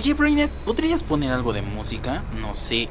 [0.00, 2.22] Oye, Brainiac, ¿podrías poner algo de música?
[2.40, 2.88] No sé.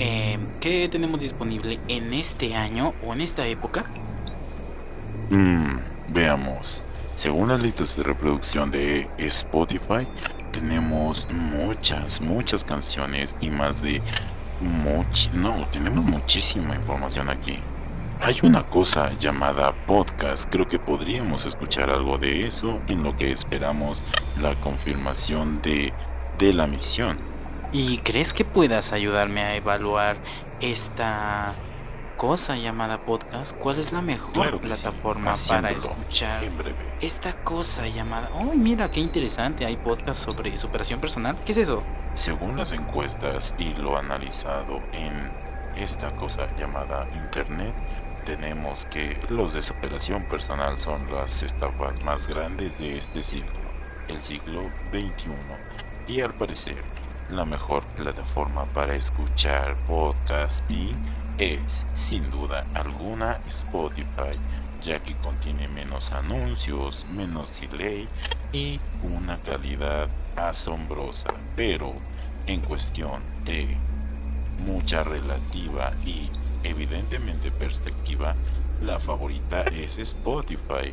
[0.00, 3.84] Eh, ¿Qué tenemos disponible en este año o en esta época?
[5.30, 5.76] Mmm,
[6.08, 6.82] veamos.
[7.14, 10.08] Según las listas de reproducción de Spotify,
[10.50, 14.02] tenemos muchas, muchas canciones y más de
[14.60, 17.60] much no, tenemos muchísima información aquí.
[18.22, 23.30] Hay una cosa llamada podcast, creo que podríamos escuchar algo de eso en lo que
[23.30, 24.02] esperamos
[24.38, 25.94] la confirmación de,
[26.38, 27.18] de la misión.
[27.72, 30.16] ¿Y crees que puedas ayudarme a evaluar
[30.60, 31.54] esta
[32.16, 33.56] cosa llamada podcast?
[33.56, 36.42] ¿Cuál es la mejor plataforma para escuchar
[37.00, 38.30] esta cosa llamada...
[38.34, 39.64] ¡Oh, mira qué interesante!
[39.64, 41.36] Hay podcast sobre superación personal.
[41.44, 41.82] ¿Qué es eso?
[42.14, 45.30] Según las encuestas y lo analizado en
[45.76, 47.72] esta cosa llamada Internet,
[48.24, 53.48] tenemos que los de superación personal son las estafas más grandes de este siglo,
[54.08, 55.30] el siglo XXI,
[56.10, 56.82] y al parecer
[57.30, 60.96] la mejor plataforma para escuchar podcasting
[61.38, 64.36] es, sin duda alguna, Spotify,
[64.82, 68.08] ya que contiene menos anuncios, menos delay
[68.52, 71.94] y una calidad asombrosa, pero
[72.48, 73.76] en cuestión de
[74.66, 76.28] mucha relativa y
[76.64, 78.34] evidentemente perspectiva,
[78.82, 80.92] la favorita es Spotify.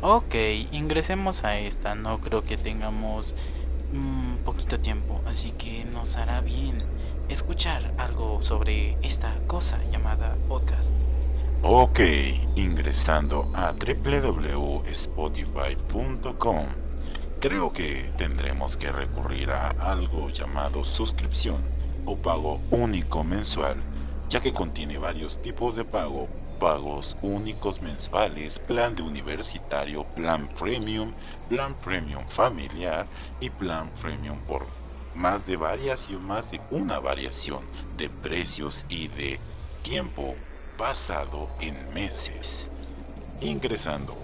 [0.00, 0.34] Ok,
[0.70, 3.34] ingresemos a esta, no creo que tengamos
[3.92, 6.82] un mm, poquito tiempo, así que nos hará bien
[7.28, 10.90] escuchar algo sobre esta cosa llamada podcast.
[11.62, 12.00] Ok,
[12.56, 16.66] ingresando a www.spotify.com,
[17.40, 21.62] creo que tendremos que recurrir a algo llamado suscripción
[22.04, 23.78] o pago único mensual
[24.28, 31.12] ya que contiene varios tipos de pago, pagos únicos mensuales, plan de universitario, plan premium,
[31.48, 33.06] plan premium familiar
[33.40, 34.66] y plan premium por
[35.14, 37.62] más de varias y más de una variación
[37.96, 39.38] de precios y de
[39.82, 40.34] tiempo
[40.76, 42.70] pasado en meses.
[43.40, 44.16] Ingresando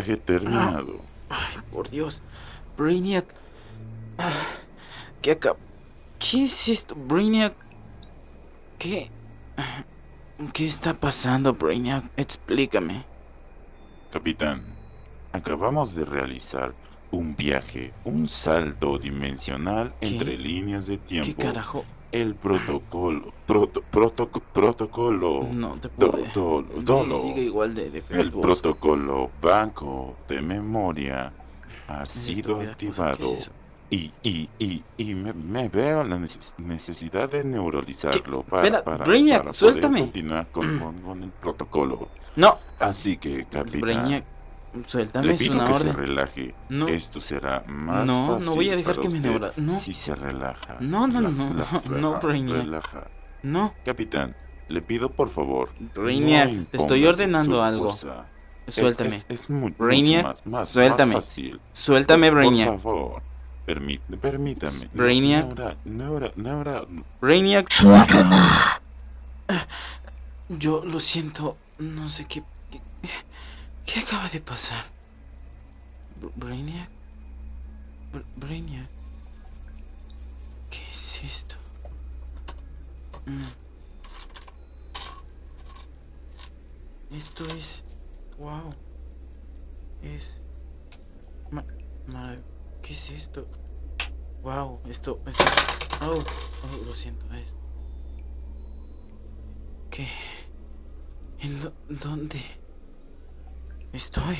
[0.00, 0.98] Viaje terminado.
[1.28, 2.22] Ay, por Dios.
[2.74, 3.34] Brainiac.
[4.16, 4.32] Ah,
[5.20, 5.54] ¿Qué acá?
[6.18, 7.54] ¿Qué es esto, Brainiac?
[8.78, 9.10] ¿Qué?
[10.54, 12.04] ¿Qué está pasando, Brainiac?
[12.16, 13.04] Explícame.
[14.10, 14.62] Capitán,
[15.32, 16.74] acabamos de realizar
[17.10, 21.26] un viaje, un salto dimensional entre líneas de tiempo.
[21.26, 21.84] ¿Qué carajo?
[22.12, 23.82] El protocolo, proto,
[24.52, 26.62] protocolo, no te puedo.
[26.82, 31.32] Do, sigue igual de, El protocolo banco de memoria
[31.86, 33.28] ha sido activado.
[33.90, 36.20] y, y, y, y me, veo la
[36.58, 40.00] necesidad de neuralizarlo para, para, para, suéltame.
[40.00, 42.08] continuar con, con, el protocolo.
[42.34, 42.58] No.
[42.80, 44.24] Así que, capitán.
[44.86, 46.54] Suéltame, Le pido que se relaje.
[46.68, 46.88] No.
[46.88, 48.44] Esto será más no, fácil.
[48.46, 49.20] No, voy a dejar que me
[49.56, 49.72] No.
[49.72, 50.76] Si se relaja.
[50.80, 51.54] No, no, no, no,
[51.90, 53.08] no, Relaja.
[53.42, 53.50] No.
[53.62, 53.74] No.
[53.84, 54.36] Capitán,
[54.68, 55.70] Le pido por favor.
[55.96, 57.92] Rainier, no te estoy ordenando algo.
[57.92, 58.26] fuerza.
[58.66, 59.16] Es- Suéltame.
[59.16, 61.14] Es, es mu- mucho más, más- suéltame.
[61.14, 61.60] más fácil.
[61.72, 62.68] Suéltame, Por- Brainiac.
[62.70, 63.22] Por favor.
[63.66, 64.84] Permí- permítame.
[64.84, 65.46] No- Brainiac.
[65.84, 66.84] No, era- no no era-
[67.20, 67.68] Brainiac.
[70.48, 71.56] Yo lo siento.
[71.78, 72.42] No sé qué.
[73.92, 74.84] ¿Qué, acaba de pasar?
[76.20, 76.88] Br- Brainiac.
[78.12, 78.88] Br- Brainiac.
[80.70, 81.56] ¿Qué es esto?
[83.26, 83.42] Mm.
[87.16, 87.84] Esto es.
[88.38, 88.70] ¡Wow!
[90.02, 90.40] Es.
[91.50, 91.64] Ma-
[92.06, 92.36] ma-
[92.82, 93.48] ¿Qué es esto?
[94.42, 94.80] ¡Wow!
[94.86, 95.20] Esto.
[95.26, 95.44] esto...
[96.02, 97.26] Oh, oh, lo siento.
[97.34, 97.56] Es...
[99.90, 100.06] ¿Qué?
[101.40, 102.59] ¿En dó- dónde?
[103.92, 104.36] Estoy.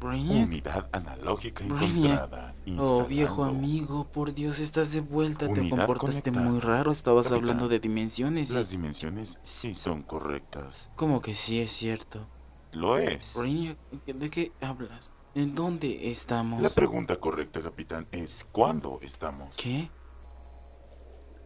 [0.00, 0.46] Brainiac.
[0.48, 2.54] Unidad analógica encontrada.
[2.78, 5.46] Oh, viejo amigo, por Dios, estás de vuelta.
[5.46, 6.50] Te Unidad comportaste conectada.
[6.50, 6.92] muy raro.
[6.92, 8.50] Estabas Capitán, hablando de dimensiones.
[8.50, 10.90] y- Las dimensiones sí son correctas.
[10.96, 12.26] Como que sí es cierto.
[12.72, 13.34] Lo es.
[13.38, 15.14] Brainiac, ¿de qué hablas?
[15.34, 16.60] ¿En dónde estamos?
[16.60, 19.56] La pregunta correcta, capitán, es ¿cuándo estamos?
[19.56, 19.90] ¿Qué?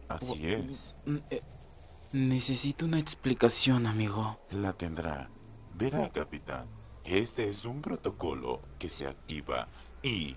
[0.07, 0.95] Así es.
[1.05, 1.41] mm, eh,
[2.11, 4.39] necesito una explicación, amigo.
[4.49, 5.29] La tendrá.
[5.79, 6.67] Verá, capitán.
[7.05, 9.69] Este es un protocolo que se activa
[10.03, 10.35] y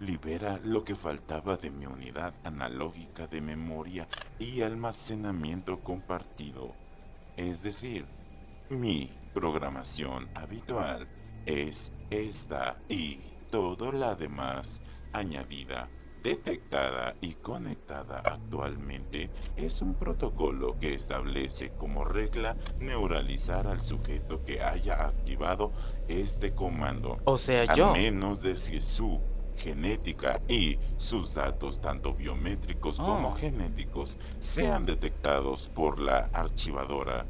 [0.00, 4.06] libera lo que faltaba de mi unidad analógica de memoria
[4.38, 6.74] y almacenamiento compartido.
[7.38, 8.04] Es decir,
[8.68, 11.08] mi programación habitual
[11.46, 13.18] es esta y
[13.50, 14.82] todo la demás
[15.14, 15.88] añadida,
[16.22, 24.62] detectada y conectada actualmente es un protocolo que establece como regla neuralizar al sujeto que
[24.62, 25.72] haya activado
[26.08, 27.92] este comando, O sea, a yo.
[27.92, 29.20] menos de que su
[29.56, 33.34] genética y sus datos tanto biométricos como Oh.
[33.36, 37.26] genéticos sean detectados por la archivadora,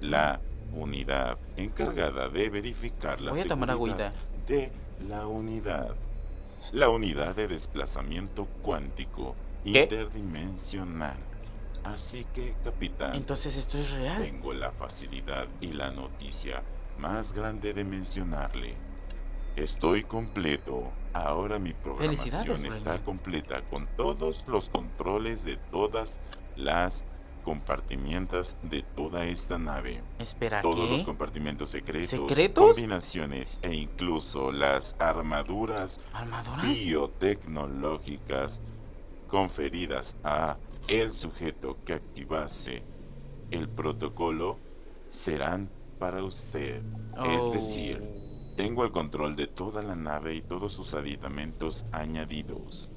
[0.00, 0.40] la
[0.72, 4.12] unidad encargada de verificar la Voy a tomar seguridad agüita.
[4.46, 4.72] de
[5.08, 5.94] la unidad.
[6.72, 9.34] La unidad de desplazamiento cuántico
[9.64, 9.82] ¿Qué?
[9.82, 11.16] interdimensional.
[11.84, 14.22] Así que, capitán, Entonces esto es real.
[14.22, 16.62] tengo la facilidad y la noticia
[16.98, 18.74] más grande de mencionarle.
[19.56, 20.90] Estoy completo.
[21.12, 26.18] Ahora mi programación está completa con todos los controles de todas
[26.56, 27.04] las
[27.44, 30.02] compartimientos de toda esta nave.
[30.18, 31.04] Espera, Todos los ¿qué?
[31.04, 32.72] compartimentos secretos, ¿Secretos?
[32.74, 36.62] combinaciones e incluso las armaduras ¿Armaduras?
[36.84, 38.60] biotecnológicas
[39.28, 40.56] conferidas a
[40.88, 42.82] el sujeto que activase
[43.50, 44.58] el protocolo
[45.10, 46.82] serán para usted.
[46.82, 47.50] Es Oh.
[47.52, 47.98] decir,
[48.56, 52.90] tengo el control de toda la nave y todos sus aditamentos añadidos.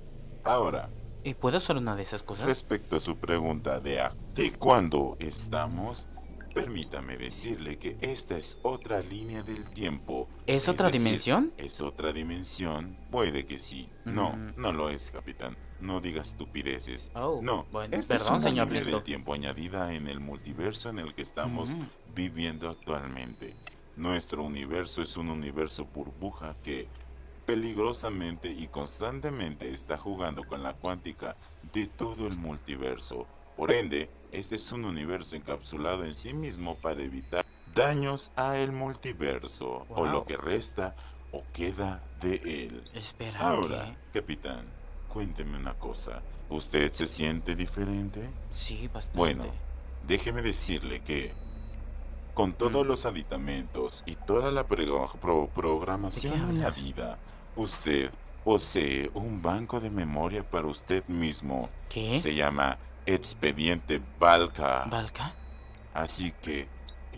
[0.43, 0.89] Ahora,
[1.23, 2.45] ¿Y puedo usar una de esas cosas?
[2.47, 6.07] Respecto a su pregunta de, a- de cuándo estamos,
[6.53, 10.29] permítame decirle que esta es otra línea del tiempo.
[10.45, 11.53] ¿Es otra decir, dimensión?
[11.57, 13.89] Es otra dimensión, puede que sí.
[14.05, 14.53] No, Mm.
[14.57, 15.57] no lo es, capitán.
[15.79, 17.11] No diga estupideces.
[17.13, 20.89] Oh, no, bueno, esta es perdón, una señor línea del tiempo añadida en el multiverso
[20.89, 21.81] en el que estamos Mm.
[22.15, 23.53] viviendo actualmente.
[23.95, 26.87] Nuestro universo es un universo burbuja que
[27.47, 31.35] peligrosamente y constantemente está jugando con la cuántica
[31.73, 33.25] de todo el multiverso.
[33.55, 38.73] Por ende, este es un universo encapsulado en sí mismo para evitar daños a el
[38.73, 40.93] multiverso o lo que resta
[41.31, 42.83] o queda de él.
[42.93, 44.65] Espera, Ahora, capitán,
[45.07, 46.21] cuénteme una cosa.
[46.49, 48.29] ¿Usted se siente diferente?
[48.51, 49.17] Sí, bastante.
[49.17, 49.45] Bueno,
[50.05, 51.33] déjeme decirle que
[52.33, 52.89] con todos Mm.
[52.89, 57.17] los aditamentos y toda la pro- pro- programación añadida,
[57.57, 58.11] usted
[58.43, 61.69] posee un banco de memoria para usted mismo.
[61.89, 62.17] ¿Qué?
[62.19, 64.85] Se llama Expediente Valka.
[64.85, 65.33] ¿Valka?
[65.93, 66.69] Así que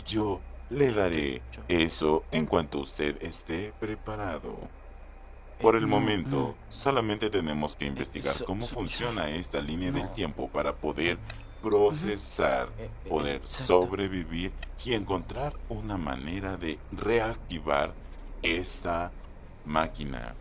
[0.06, 4.58] yo le daré eso en cuanto usted esté preparado.
[5.60, 6.56] Por Eh, el no, momento, no.
[6.70, 11.20] solamente tenemos que investigar so- cómo funciona esta línea del tiempo para poder
[11.62, 14.54] procesar, Eh, eh, poder sobrevivir
[14.86, 17.94] y encontrar una manera de reactivar
[18.42, 19.12] esta
[19.66, 20.34] máquina,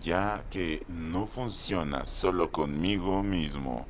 [0.00, 3.86] ya que no funciona solo conmigo mismo.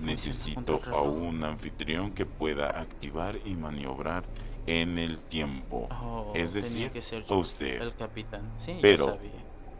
[0.00, 4.22] Necesito a un anfitrión que pueda activar y maniobrar
[4.66, 5.88] en el tiempo.
[5.90, 7.82] Oh, es decir, que ser yo, usted.
[7.82, 8.42] el capitán.
[8.56, 9.30] Sí, ya Pero- sabía.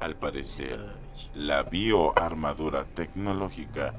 [0.01, 0.81] Al parecer,
[1.35, 3.95] la bioarmadura tecnológica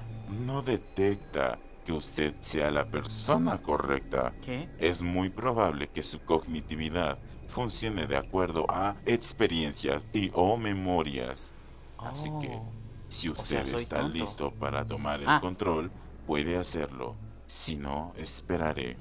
[0.46, 4.32] no detecta que usted sea la persona correcta.
[4.42, 4.70] ¿Qué?
[4.80, 7.18] Es muy probable que su cognitividad
[7.50, 11.52] funcione de acuerdo a experiencias y o memorias.
[11.98, 12.66] Así que, Oh,
[13.10, 14.14] si usted está tonto.
[14.18, 15.40] listo para tomar el Ah.
[15.42, 15.92] control,
[16.26, 17.16] puede hacerlo.
[17.48, 18.96] Si no, esperaré.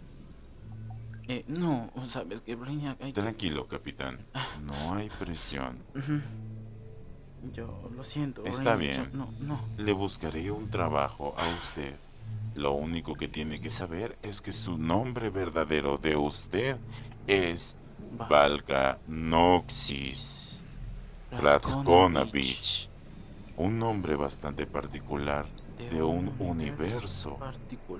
[1.28, 4.18] Eh, no, sabes que Brainiac hay Tranquilo, capitán.
[4.64, 5.78] No hay presión.
[7.52, 8.44] Yo lo siento.
[8.46, 9.12] Está Brainiac, bien.
[9.12, 9.60] yo- No, no.
[9.76, 11.94] Le buscaré un trabajo a usted.
[12.54, 16.78] Lo único que tiene que saber es que su nombre verdadero de usted
[17.26, 17.76] es.
[18.12, 20.62] Valga Noxis
[21.30, 22.88] Radkonovich.
[23.56, 25.46] Un nombre bastante particular
[25.90, 27.38] de un universo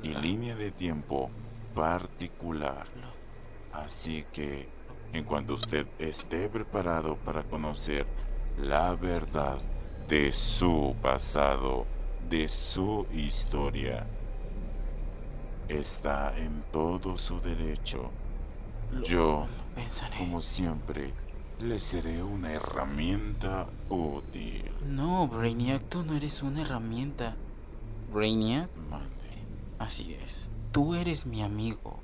[0.02, 1.30] y línea de tiempo
[1.74, 2.86] particular.
[3.72, 4.68] Así que,
[5.12, 8.06] en cuanto usted esté preparado para conocer
[8.58, 9.58] la verdad
[10.08, 11.86] de su pasado,
[12.28, 14.06] de su historia,
[15.68, 18.10] está en todo su derecho.
[19.04, 19.46] Yo,
[19.78, 20.16] pensaré.
[20.18, 21.12] como siempre,
[21.60, 24.64] le seré una herramienta útil.
[24.86, 27.36] No, Brainiac, tú no eres una herramienta.
[28.12, 29.08] Brainiac, Mande.
[29.78, 30.50] así es.
[30.72, 32.00] Tú eres mi amigo.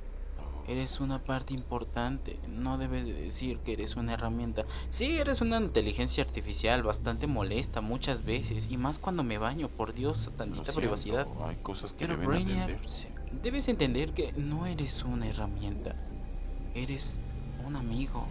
[0.66, 2.38] Eres una parte importante.
[2.48, 4.64] No debes de decir que eres una herramienta.
[4.88, 8.68] Sí, eres una inteligencia artificial bastante molesta muchas veces.
[8.70, 11.26] Y más cuando me baño, por Dios, tantita siento, privacidad.
[11.44, 12.80] Hay cosas que Pero deben Brainiac,
[13.42, 15.96] debes entender que no eres una herramienta.
[16.74, 17.20] Eres
[17.66, 18.26] un amigo.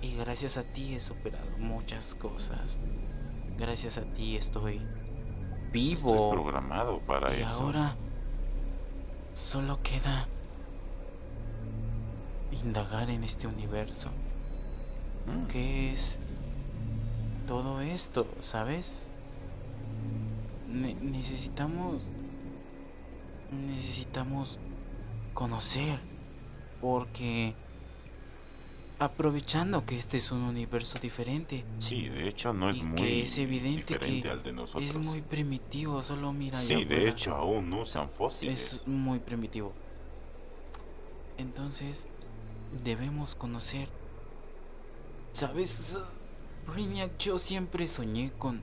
[0.00, 2.80] Y gracias a ti he superado muchas cosas.
[3.58, 4.76] Gracias a ti estoy
[5.66, 6.30] Estoy vivo.
[6.30, 7.62] programado para y eso.
[7.64, 7.96] ahora
[9.32, 10.26] solo queda
[12.64, 14.10] indagar en este universo.
[15.26, 15.46] Mm.
[15.46, 16.18] ¿Qué es
[17.46, 18.26] todo esto?
[18.40, 19.08] ¿Sabes?
[20.68, 22.08] Ne- necesitamos...
[23.52, 24.58] Necesitamos
[25.34, 25.98] conocer.
[26.80, 27.54] Porque...
[28.98, 31.64] Aprovechando que este es un universo diferente.
[31.78, 34.90] Sí, de hecho no es y muy que es evidente diferente que al de nosotros.
[34.90, 36.02] es muy primitivo.
[36.02, 38.72] Solo mira sí, de hecho aún usan fósiles.
[38.72, 39.72] Es muy primitivo.
[41.36, 42.08] Entonces,
[42.70, 43.88] debemos conocer.
[45.32, 45.98] ¿Sabes?
[46.66, 48.62] Brainiac, yo siempre soñé con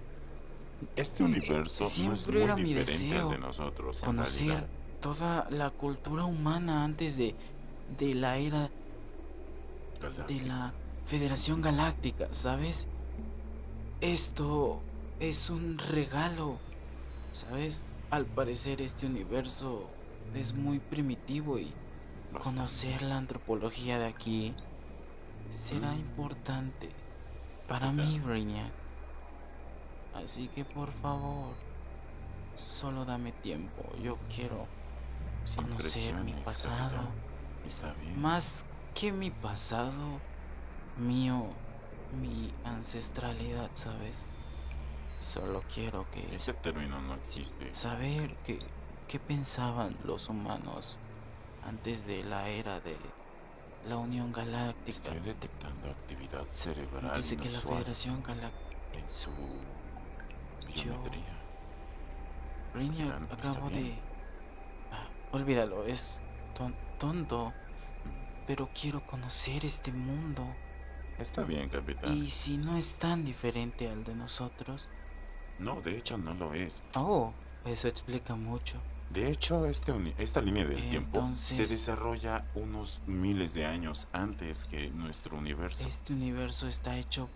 [0.95, 4.03] Este universo no es siempre muy era mi diferente deseo al de nosotros.
[4.03, 4.69] en conocer realidad.
[5.00, 7.36] toda la cultura humana antes de,
[7.88, 8.71] de la era
[10.27, 10.74] de la
[11.06, 12.88] Federación Galáctica, ¿sabes?
[14.01, 14.82] Esto
[15.20, 16.58] es un regalo,
[17.32, 17.84] ¿sabes?
[18.12, 19.89] Al parecer este universo
[20.34, 21.72] es muy primitivo y
[22.44, 24.56] conocer la antropología de aquí
[25.50, 26.00] será Mm.
[26.00, 26.89] importante
[27.68, 28.72] para mí, Brainiac.
[30.13, 31.53] Así que por favor,
[32.56, 33.84] solo dame tiempo.
[34.01, 34.68] Yo quiero
[35.56, 36.98] conocer mi pasado.
[37.65, 38.20] Está bien.
[38.20, 38.65] Más
[39.00, 40.20] que mi pasado,
[40.98, 41.46] mío,
[42.22, 44.25] mi ancestralidad, ¿sabes?
[45.20, 47.74] Solo quiero que Ese término no existe.
[47.74, 48.60] saber que
[49.08, 51.00] qué pensaban los humanos
[51.65, 52.98] antes de la era de
[53.88, 58.70] la Unión Galáctica, Estoy detectando actividad cerebral de que la Federación Galáctica.
[58.94, 59.29] en su
[60.75, 61.39] Yo- biometría.
[63.32, 63.98] Está acabo de
[64.91, 66.20] Ah, olvídalo, es
[66.58, 67.53] ton- tonto,
[68.50, 70.44] pero quiero conocer este mundo.
[71.20, 72.18] Está bien, capitán.
[72.18, 74.89] Y si no es tan diferente al de nosotros,
[75.60, 76.82] No, de hecho no lo es.
[76.96, 77.32] oh,
[77.63, 78.82] eso explica mucho.
[79.12, 84.89] De hecho, este esta línea del tiempo se desarrolla unos miles de años antes que
[84.89, 85.88] nuestro universo.
[85.88, 87.29] Este universo está hecho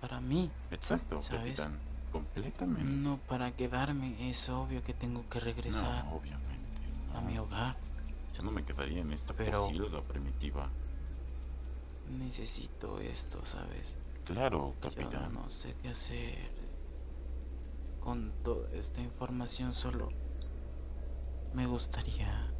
[0.00, 1.58] para mí, Exacto, ¿sabes?
[1.60, 1.78] capitán.
[2.12, 2.82] Completamente.
[2.84, 4.30] no para quedarme.
[4.30, 6.78] Es obvio que tengo que regresar No, obviamente.
[7.14, 7.76] a mi hogar.
[8.34, 10.68] Yo no me quedaría en esta Pero- posilga primitiva.
[12.18, 13.98] Necesito esto, ¿sabes?
[14.24, 15.32] Claro, Yo capitán.
[15.34, 16.50] no sé qué hacer
[18.00, 19.72] con toda esta información.
[19.72, 20.08] Solo
[21.54, 22.50] me gustaría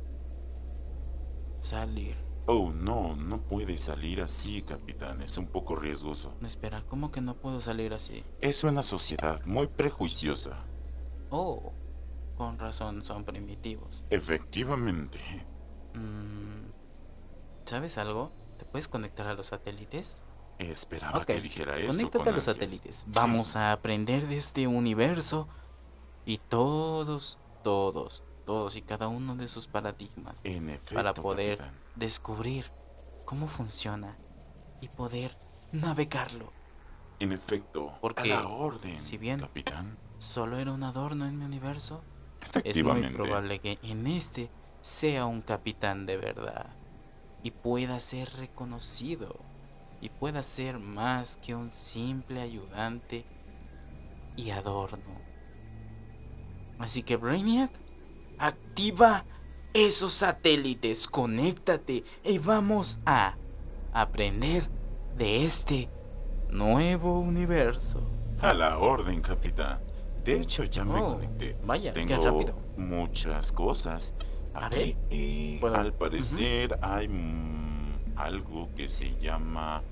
[1.58, 2.16] salir.
[2.46, 5.22] Oh, no, no puede salir así, capitán.
[5.22, 6.34] Es un poco riesgoso.
[6.42, 8.22] Espera, ¿cómo que no puedo salir así?
[8.40, 10.58] Es una sociedad muy prejuiciosa.
[11.30, 11.72] Oh,
[12.36, 14.04] con razón son primitivos.
[14.10, 15.18] Efectivamente.
[15.94, 16.70] Mm,
[17.64, 18.30] ¿Sabes algo?
[18.58, 20.24] ¿Te puedes conectar a los satélites?
[20.58, 21.88] Esperaba que dijera eso.
[21.88, 22.54] Conéctate con a los ansias.
[22.56, 23.04] satélites.
[23.08, 25.48] Vamos a aprender de este universo
[26.26, 31.80] y todos, todos, todos y cada uno de sus paradigmas En efecto, para poder capitán.
[31.96, 32.70] descubrir
[33.24, 34.16] cómo funciona
[34.80, 35.36] y poder
[35.72, 36.52] navegarlo.
[37.18, 39.96] En efecto, Porque, a la orden, si bien- capitán.
[40.18, 42.02] Solo era un adorno en mi universo.
[42.64, 44.50] Es muy probable que en este
[44.84, 46.66] sea un capitán de verdad
[47.42, 49.34] y pueda ser reconocido
[50.02, 53.24] y pueda ser más que un simple ayudante
[54.36, 55.22] y adorno.
[56.78, 57.70] Así que Brainiac,
[58.38, 59.24] activa
[59.72, 63.38] esos satélites, conéctate y vamos a
[63.94, 64.68] aprender
[65.16, 65.88] de este
[66.50, 68.02] nuevo universo.
[68.42, 69.80] A la orden, capitán.
[70.22, 71.56] De hecho, ya me Oh, conecté.
[71.64, 72.54] vaya, qué Tengo rápido.
[72.76, 74.12] muchas cosas.
[75.60, 79.82] Puedo- al parecer hay mm, algo que se llama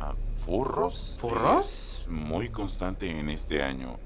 [0.00, 1.16] ah, furros.
[1.20, 2.00] ¿Furros?
[2.02, 3.96] Es muy constante en este año.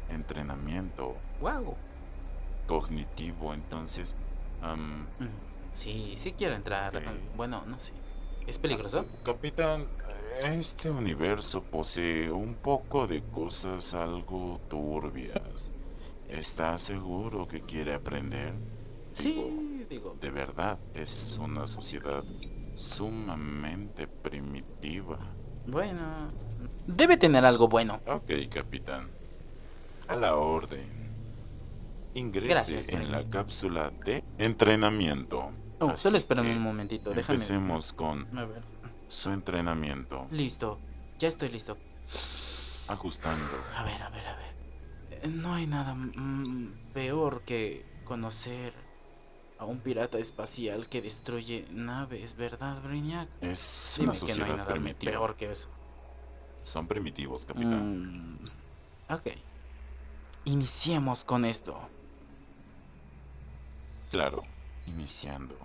[0.08, 1.76] entrenamiento Wow.
[2.66, 4.16] cognitivo, entonces
[4.60, 5.06] am,
[5.72, 6.92] Sí, sí quiero entrar.
[7.34, 7.92] Bueno, no sé.
[8.46, 9.06] ¿Es peligroso?
[9.22, 9.88] Capitán,
[10.42, 15.72] este universo posee un poco de cosas algo turbias.
[16.28, 18.62] ¿Está seguro que quiere aprender?
[19.12, 19.61] Sí, digo.
[20.20, 22.24] De verdad, es una sociedad
[22.74, 25.18] sumamente primitiva.
[25.66, 26.30] Bueno,
[26.86, 28.00] debe tener algo bueno.
[28.06, 29.10] Ok, capitán.
[30.08, 31.02] A la orden.
[32.14, 35.50] Ingrese Gracias, en la cápsula de entrenamiento.
[35.80, 37.36] Oh, solo espérame un momentito, déjame.
[37.36, 38.62] Empecemos con A ver.
[39.08, 40.26] su entrenamiento.
[40.30, 40.78] Listo,
[41.18, 41.76] ya estoy listo.
[42.88, 43.44] Ajustando.
[43.76, 44.52] A ver, a ver, a ver.
[45.22, 48.74] Eh, No hay nada mm, peor que conocer
[49.62, 53.28] a un pirata espacial que destruye naves, ¿verdad, Brainiac?
[53.40, 55.12] Es Dime una que no hay nada primitiva.
[55.12, 55.68] peor que eso.
[56.64, 57.96] Son primitivos, capitán.
[57.96, 59.28] Mm, ok.
[60.46, 61.80] Iniciemos con esto.
[64.10, 64.42] Claro,
[64.86, 65.56] iniciando.